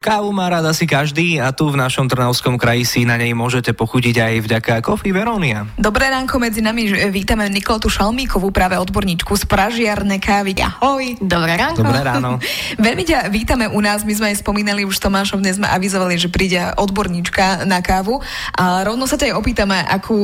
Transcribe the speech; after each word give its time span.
Kávu 0.00 0.32
má 0.32 0.48
rád 0.48 0.64
asi 0.64 0.88
každý 0.88 1.36
a 1.44 1.52
tu 1.52 1.68
v 1.68 1.76
našom 1.76 2.08
Trnavskom 2.08 2.56
kraji 2.56 2.88
si 2.88 3.00
na 3.04 3.20
nej 3.20 3.36
môžete 3.36 3.76
pochutiť 3.76 4.16
aj 4.16 4.34
vďaka 4.48 4.72
Coffee 4.80 5.12
Veronia. 5.12 5.68
Dobré 5.76 6.08
ránko 6.08 6.40
medzi 6.40 6.64
nami, 6.64 6.88
vítame 7.12 7.44
Nikolotu 7.52 7.92
Šalmíkovú, 7.92 8.48
práve 8.48 8.80
odborníčku 8.80 9.28
z 9.36 9.44
pražiarne 9.44 10.16
kávy. 10.16 10.56
Ahoj. 10.56 11.20
Dobré 11.20 11.52
ránko. 11.52 11.84
Dobré 11.84 12.00
ráno. 12.00 12.40
Veľmi 12.80 13.04
ťa 13.04 13.28
vítame 13.28 13.68
u 13.68 13.76
nás, 13.84 14.00
my 14.00 14.16
sme 14.16 14.26
aj 14.32 14.40
spomínali 14.40 14.88
už 14.88 14.96
s 14.96 15.04
Tomášom, 15.04 15.44
dnes 15.44 15.60
sme 15.60 15.68
avizovali, 15.68 16.16
že 16.16 16.32
príde 16.32 16.64
odborníčka 16.80 17.68
na 17.68 17.84
kávu 17.84 18.24
a 18.56 18.80
rovno 18.80 19.04
sa 19.04 19.20
ťa 19.20 19.28
aj 19.28 19.34
opýtame, 19.36 19.84
akú 19.84 20.16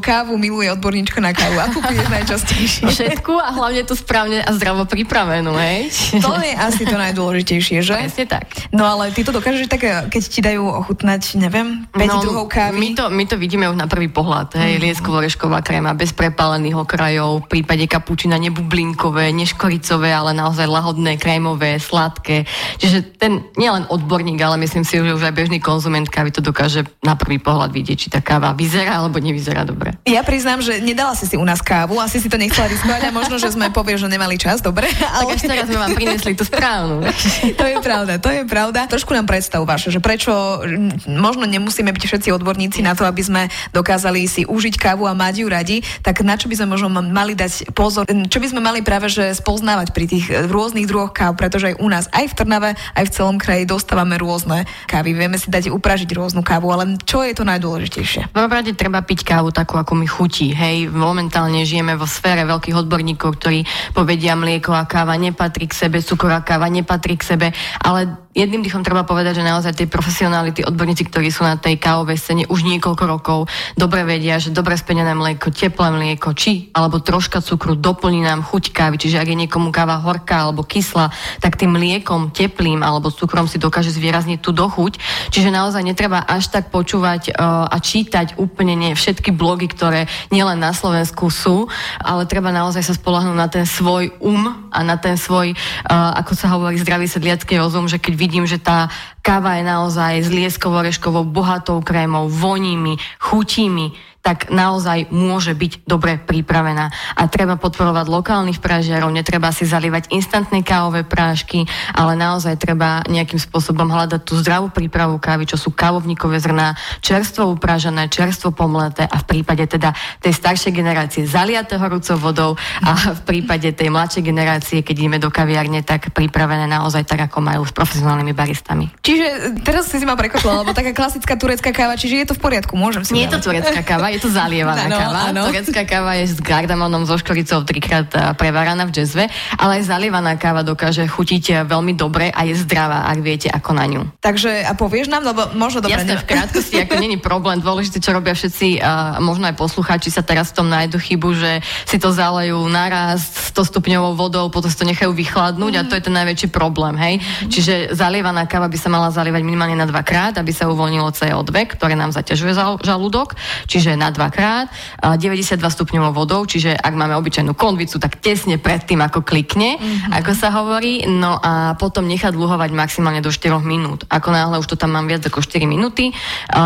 kávu 0.00 0.40
miluje 0.40 0.72
odborníčka 0.72 1.20
na 1.20 1.36
kávu, 1.36 1.60
akú 1.60 1.84
piješ 1.84 2.08
najčastejšie? 2.08 2.84
Všetku 2.96 3.36
a 3.36 3.52
hlavne 3.52 3.84
to 3.84 3.92
správne 3.92 4.40
a 4.40 4.48
zdravo 4.56 4.88
pripravenú, 4.88 5.52
hej? 5.60 5.92
To 6.24 6.40
je 6.40 6.56
asi 6.56 6.88
to 6.88 6.96
najdôležitejšie, 6.96 7.84
že? 7.84 8.00
Presne 8.00 8.24
tak. 8.24 8.48
No 8.72 8.88
ale 8.88 9.09
ty 9.10 9.26
to 9.26 9.34
dokážeš 9.34 9.66
tak, 9.66 9.82
keď 10.10 10.22
ti 10.22 10.40
dajú 10.40 10.62
ochutnať, 10.64 11.36
neviem, 11.36 11.86
5 11.92 12.00
no, 12.06 12.22
druhov 12.22 12.46
kávy? 12.46 12.78
My 12.78 12.88
to, 12.94 13.04
my 13.10 13.24
to 13.26 13.36
vidíme 13.36 13.66
už 13.68 13.76
na 13.76 13.90
prvý 13.90 14.08
pohľad, 14.08 14.56
hej, 14.56 14.78
mm. 14.78 14.82
lieskovo-rešková 14.86 15.60
kréma, 15.60 15.94
bez 15.98 16.14
prepálených 16.14 16.78
okrajov, 16.78 17.46
v 17.46 17.60
prípade 17.60 17.84
kapučina 17.90 18.38
nebublinkové, 18.38 19.34
neškoricové, 19.34 20.14
ale 20.14 20.32
naozaj 20.32 20.66
lahodné, 20.66 21.18
krémové, 21.18 21.76
sladké. 21.76 22.46
Čiže 22.78 23.18
ten 23.18 23.44
nielen 23.58 23.90
odborník, 23.90 24.38
ale 24.40 24.56
myslím 24.62 24.86
si, 24.86 24.96
že 24.96 25.14
už 25.14 25.26
aj 25.26 25.34
bežný 25.34 25.58
konzument 25.58 26.06
kávy 26.06 26.30
to 26.30 26.40
dokáže 26.40 26.86
na 27.02 27.18
prvý 27.18 27.42
pohľad 27.42 27.74
vidieť, 27.74 27.96
či 27.96 28.08
tá 28.08 28.22
káva 28.22 28.54
vyzerá 28.54 29.02
alebo 29.02 29.18
nevyzerá 29.18 29.66
dobre. 29.66 29.96
Ja 30.06 30.22
priznám, 30.22 30.62
že 30.62 30.78
nedala 30.80 31.12
si 31.18 31.26
si 31.26 31.36
u 31.36 31.44
nás 31.44 31.60
kávu, 31.60 31.98
asi 31.98 32.18
si 32.18 32.28
to 32.30 32.38
nechcela 32.38 32.66
riskovať 32.70 33.08
a 33.08 33.10
možno, 33.10 33.36
že 33.36 33.52
sme 33.52 33.70
povie, 33.70 33.98
že 33.98 34.10
nemali 34.10 34.38
čas, 34.38 34.62
dobre? 34.62 34.90
Ale... 35.16 35.30
Tak 35.30 35.36
až 35.36 35.42
teraz 35.46 35.66
sme 35.68 35.78
vám 35.78 35.92
priniesli 35.94 36.32
tú 36.34 36.44
správnu. 36.46 37.02
to 37.60 37.64
je 37.66 37.76
pravda, 37.78 38.12
to 38.18 38.30
je 38.30 38.42
pravda. 38.46 38.90
Trošku 39.00 39.16
nám 39.16 39.32
predstav 39.32 39.64
vaše, 39.64 39.88
že 39.88 39.96
prečo 39.96 40.60
možno 41.08 41.48
nemusíme 41.48 41.88
byť 41.88 42.04
všetci 42.04 42.36
odborníci 42.36 42.84
na 42.84 42.92
to, 42.92 43.08
aby 43.08 43.24
sme 43.24 43.48
dokázali 43.72 44.28
si 44.28 44.44
užiť 44.44 44.76
kávu 44.76 45.08
a 45.08 45.16
mať 45.16 45.40
ju 45.40 45.48
radi, 45.48 45.80
tak 46.04 46.20
na 46.20 46.36
čo 46.36 46.52
by 46.52 46.60
sme 46.60 46.76
možno 46.76 46.92
mali 46.92 47.32
dať 47.32 47.72
pozor, 47.72 48.04
čo 48.04 48.38
by 48.44 48.46
sme 48.52 48.60
mali 48.60 48.84
práve 48.84 49.08
že 49.08 49.32
spoznávať 49.32 49.96
pri 49.96 50.04
tých 50.04 50.28
rôznych 50.52 50.84
druhoch 50.84 51.16
káv, 51.16 51.32
pretože 51.32 51.72
aj 51.72 51.80
u 51.80 51.88
nás, 51.88 52.12
aj 52.12 52.28
v 52.28 52.36
Trnave, 52.44 52.70
aj 52.76 53.04
v 53.08 53.14
celom 53.16 53.40
kraji 53.40 53.64
dostávame 53.64 54.20
rôzne 54.20 54.68
kávy. 54.84 55.16
Vieme 55.16 55.40
si 55.40 55.48
dať 55.48 55.72
upražiť 55.72 56.12
rôznu 56.12 56.44
kávu, 56.44 56.68
ale 56.68 57.00
čo 57.00 57.24
je 57.24 57.32
to 57.32 57.48
najdôležitejšie? 57.48 58.36
V 58.36 58.52
rade 58.52 58.76
treba 58.76 59.00
piť 59.00 59.24
kávu 59.24 59.48
takú, 59.48 59.80
ako 59.80 59.96
mi 59.96 60.04
chutí. 60.04 60.52
Hej, 60.52 60.92
momentálne 60.92 61.64
žijeme 61.64 61.96
vo 61.96 62.04
sfére 62.04 62.44
veľkých 62.44 62.76
odborníkov, 62.84 63.40
ktorí 63.40 63.64
povedia 63.96 64.36
mlieko 64.36 64.76
a 64.76 64.84
káva 64.84 65.16
nepatrí 65.16 65.72
k 65.72 65.88
sebe, 65.88 66.04
cukor 66.04 66.36
a 66.36 66.44
káva 66.44 66.68
nepatrí 66.68 67.16
k 67.16 67.24
sebe, 67.24 67.48
ale 67.80 68.28
jedným 68.34 68.62
dýchom 68.62 68.86
treba 68.90 69.06
povedať, 69.06 69.38
že 69.38 69.46
naozaj 69.46 69.78
tie 69.78 69.86
profesionáli, 69.86 70.50
tí 70.50 70.66
odborníci, 70.66 71.06
ktorí 71.06 71.30
sú 71.30 71.46
na 71.46 71.54
tej 71.54 71.78
kávovej 71.78 72.18
scéne 72.18 72.42
už 72.50 72.66
niekoľko 72.66 73.04
rokov, 73.06 73.46
dobre 73.78 74.02
vedia, 74.02 74.42
že 74.42 74.50
dobre 74.50 74.74
spenené 74.74 75.14
mlieko, 75.14 75.54
teplé 75.54 75.94
mlieko, 75.94 76.34
či 76.34 76.74
alebo 76.74 76.98
troška 76.98 77.38
cukru 77.38 77.78
doplní 77.78 78.26
nám 78.26 78.42
chuť 78.42 78.74
kávy. 78.74 78.98
Čiže 78.98 79.22
ak 79.22 79.30
je 79.30 79.46
niekomu 79.46 79.70
káva 79.70 80.02
horká 80.02 80.50
alebo 80.50 80.66
kyslá, 80.66 81.14
tak 81.38 81.54
tým 81.54 81.78
mliekom, 81.78 82.34
teplým 82.34 82.82
alebo 82.82 83.14
cukrom 83.14 83.46
si 83.46 83.62
dokáže 83.62 83.94
zvýrazniť 83.94 84.42
tú 84.42 84.50
dochuť. 84.50 84.98
Čiže 85.30 85.54
naozaj 85.54 85.86
netreba 85.86 86.26
až 86.26 86.50
tak 86.50 86.74
počúvať 86.74 87.30
uh, 87.30 87.70
a 87.70 87.76
čítať 87.78 88.42
úplne 88.42 88.74
nie 88.74 88.98
všetky 88.98 89.30
blogy, 89.30 89.70
ktoré 89.70 90.10
nielen 90.34 90.58
na 90.58 90.74
Slovensku 90.74 91.30
sú, 91.30 91.70
ale 92.02 92.26
treba 92.26 92.50
naozaj 92.50 92.82
sa 92.82 92.98
spolahnúť 92.98 93.36
na 93.38 93.46
ten 93.46 93.62
svoj 93.62 94.18
um 94.18 94.66
a 94.70 94.78
na 94.86 94.96
ten 94.96 95.18
svoj, 95.18 95.52
uh, 95.52 96.16
ako 96.18 96.32
sa 96.34 96.54
hovorí, 96.54 96.78
zdravý 96.78 97.10
sedliacký 97.10 97.58
rozum, 97.58 97.90
že 97.90 97.98
keď 97.98 98.14
vidím, 98.16 98.44
že 98.46 98.62
tá 98.62 98.88
káva 99.20 99.60
je 99.60 99.64
naozaj 99.68 100.24
s 100.24 100.28
lieskovo-reškovou 100.32 101.28
bohatou 101.28 101.84
krémou, 101.84 102.30
voními, 102.30 102.96
chutími, 103.20 103.92
tak 104.20 104.52
naozaj 104.52 105.08
môže 105.08 105.56
byť 105.56 105.88
dobre 105.88 106.20
pripravená. 106.20 106.92
A 107.16 107.22
treba 107.26 107.56
podporovať 107.56 108.06
lokálnych 108.06 108.60
pražiarov, 108.60 109.08
netreba 109.08 109.48
si 109.48 109.64
zalievať 109.64 110.12
instantné 110.12 110.60
kávové 110.60 111.08
prášky, 111.08 111.64
ale 111.96 112.14
naozaj 112.20 112.60
treba 112.60 113.00
nejakým 113.08 113.40
spôsobom 113.40 113.88
hľadať 113.88 114.20
tú 114.28 114.36
zdravú 114.36 114.68
prípravu 114.68 115.16
kávy, 115.16 115.48
čo 115.48 115.56
sú 115.56 115.72
kávovníkové 115.72 116.36
zrná, 116.36 116.76
čerstvo 117.00 117.48
upražené, 117.56 118.12
čerstvo 118.12 118.52
pomleté 118.52 119.08
a 119.08 119.16
v 119.24 119.28
prípade 119.40 119.64
teda 119.64 119.96
tej 120.20 120.36
staršej 120.36 120.72
generácie 120.76 121.24
zaliaté 121.24 121.80
horúcou 121.80 122.20
vodou 122.20 122.52
a 122.84 123.16
v 123.16 123.20
prípade 123.24 123.72
tej 123.72 123.88
mladšej 123.88 124.22
generácie, 124.22 124.84
keď 124.84 124.94
ideme 125.00 125.18
do 125.18 125.32
kaviarne, 125.32 125.80
tak 125.80 126.12
pripravené 126.12 126.68
naozaj 126.68 127.08
tak, 127.08 127.24
ako 127.30 127.40
majú 127.40 127.62
s 127.64 127.72
profesionálnymi 127.72 128.36
baristami. 128.36 128.92
Čiže 129.00 129.56
teraz 129.64 129.88
si 129.88 129.96
si 129.96 130.04
ma 130.04 130.18
prekvapila, 130.18 130.60
lebo 130.60 130.76
taká 130.76 130.92
klasická 130.92 131.40
turecká 131.40 131.72
káva, 131.72 131.96
čiže 131.96 132.14
je 132.20 132.26
to 132.28 132.34
v 132.36 132.42
poriadku, 132.44 132.76
môžem 132.76 133.02
si 133.06 133.16
Nie 133.16 133.26
je 133.30 133.40
to 133.40 133.48
turecká 133.48 133.80
káva, 133.80 134.09
je 134.10 134.20
to 134.20 134.30
zalievaná 134.30 134.90
ano, 134.90 134.98
káva. 134.98 135.20
Ano. 135.30 135.42
Turecká 135.48 135.82
káva 135.86 136.12
je 136.18 136.34
s 136.34 136.38
gardamonom, 136.42 137.06
so 137.06 137.16
škoricou 137.16 137.62
trikrát 137.62 138.08
eh, 138.14 138.34
preváraná 138.34 138.84
v 138.86 138.94
džezve, 138.94 139.24
ale 139.56 139.80
aj 139.80 139.82
zalievaná 139.86 140.34
káva 140.36 140.66
dokáže 140.66 141.06
chutiť 141.06 141.44
eh, 141.50 141.56
veľmi 141.64 141.94
dobre 141.94 142.28
a 142.34 142.40
je 142.46 142.54
zdravá, 142.58 143.06
ak 143.08 143.18
viete, 143.22 143.48
ako 143.50 143.70
na 143.76 143.84
ňu. 143.86 144.02
Takže 144.18 144.66
a 144.66 144.72
povieš 144.74 145.06
nám, 145.08 145.22
lebo 145.22 145.54
možno 145.54 145.84
dobre. 145.84 146.02
Jasne, 146.02 146.20
v 146.20 146.26
krátkosti, 146.26 146.76
ako 146.82 146.94
není 146.98 147.16
problém. 147.20 147.62
Dôležité, 147.62 148.02
čo 148.02 148.10
robia 148.10 148.34
všetci, 148.34 148.82
a 148.82 149.22
možno 149.22 149.46
aj 149.46 149.56
poslucháči 149.56 150.10
sa 150.10 150.24
teraz 150.24 150.50
v 150.50 150.64
tom 150.64 150.68
nájdu 150.72 150.98
chybu, 150.98 151.28
že 151.36 151.52
si 151.86 151.96
to 152.00 152.10
zalejú 152.10 152.56
naraz 152.66 153.52
100 153.54 153.70
stupňovou 153.70 154.16
vodou, 154.16 154.48
potom 154.48 154.72
si 154.72 154.78
to 154.78 154.88
nechajú 154.88 155.12
vychladnúť 155.14 155.72
mm. 155.76 155.80
a 155.80 155.86
to 155.86 155.94
je 155.96 156.04
ten 156.04 156.14
najväčší 156.16 156.48
problém, 156.48 156.96
hej. 156.96 157.14
Mm. 157.20 157.50
Čiže 157.52 157.74
zalievaná 157.92 158.48
káva 158.48 158.66
by 158.66 158.78
sa 158.80 158.88
mala 158.88 159.12
zalievať 159.12 159.42
minimálne 159.44 159.76
na 159.76 159.86
dvakrát, 159.86 160.34
aby 160.40 160.50
sa 160.50 160.66
uvoľnilo 160.72 161.12
CO2, 161.12 161.52
ktoré 161.76 161.94
nám 161.94 162.16
zaťažuje 162.16 162.82
žalúdok, 162.82 163.36
čiže 163.68 163.99
na 164.00 164.08
dvakrát, 164.08 164.72
92 165.04 165.60
stupňovou 165.60 166.16
vodou, 166.16 166.48
čiže 166.48 166.72
ak 166.72 166.96
máme 166.96 167.12
obyčajnú 167.20 167.52
konvicu, 167.52 168.00
tak 168.00 168.16
tesne 168.24 168.56
pred 168.56 168.80
tým, 168.80 169.04
ako 169.04 169.20
klikne, 169.20 169.76
mm-hmm. 169.76 170.16
ako 170.16 170.32
sa 170.32 170.48
hovorí, 170.48 171.04
no 171.04 171.36
a 171.36 171.76
potom 171.76 172.08
nechať 172.08 172.32
dlhovať 172.32 172.72
maximálne 172.72 173.20
do 173.20 173.28
4 173.28 173.60
minút. 173.60 174.08
Ako 174.08 174.32
náhle 174.32 174.56
už 174.56 174.72
to 174.72 174.80
tam 174.80 174.96
mám 174.96 175.04
viac 175.04 175.20
ako 175.28 175.44
4 175.44 175.68
minúty, 175.68 176.16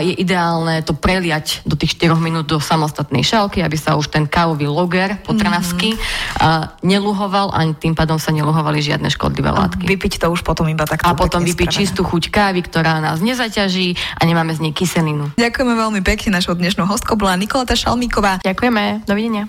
je 0.00 0.12
ideálne 0.16 0.80
to 0.80 0.96
preliať 0.96 1.60
do 1.68 1.76
tých 1.76 2.00
4 2.00 2.16
minút 2.16 2.48
do 2.48 2.56
samostatnej 2.56 3.20
šálky, 3.20 3.60
aby 3.60 3.76
sa 3.76 4.00
už 4.00 4.08
ten 4.08 4.24
kávový 4.24 4.64
loger 4.70 5.20
po 5.20 5.36
trnavsky 5.36 5.92
mm-hmm. 5.92 6.80
neluhoval, 6.86 7.52
ani 7.52 7.76
tým 7.76 7.92
pádom 7.92 8.16
sa 8.16 8.32
neluhovali 8.32 8.80
žiadne 8.80 9.12
škodlivé 9.12 9.50
látky. 9.52 9.84
A 9.84 9.90
vypiť 9.90 10.22
to 10.22 10.30
už 10.30 10.46
potom 10.46 10.70
iba 10.70 10.86
takto. 10.86 11.04
A 11.04 11.18
potom 11.18 11.42
vypiť 11.42 11.68
spravené. 11.74 11.82
čistú 11.82 12.06
chuť 12.06 12.30
kávy, 12.30 12.62
ktorá 12.62 13.02
nás 13.02 13.18
nezaťaží 13.18 13.98
a 14.14 14.22
nemáme 14.22 14.54
z 14.54 14.62
nej 14.62 14.72
kyselinu. 14.72 15.34
Ďakujeme 15.34 15.74
veľmi 15.74 16.00
pekne. 16.06 16.38
Našou 16.38 16.54
dnešnú 16.54 16.86
hostkou 16.86 17.17
bola 17.18 17.36
Nikoleta 17.36 17.76
Šalmíková. 17.76 18.40
Ďakujeme, 18.46 19.04
dovidenia. 19.04 19.44